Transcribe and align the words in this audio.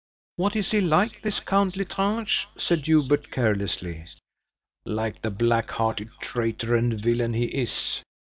"What 0.35 0.55
is 0.55 0.71
he 0.71 0.81
like 0.81 1.21
this 1.21 1.39
Count 1.39 1.77
L'Estrange?" 1.77 2.47
said 2.57 2.85
Hubert, 2.87 3.29
carelessly. 3.29 4.03
"Like 4.83 5.21
the 5.21 5.29
black 5.29 5.69
hearted 5.69 6.09
traitor 6.19 6.75
and 6.75 6.91
villain 6.99 7.33
he 7.35 7.45
is!" 7.45 8.01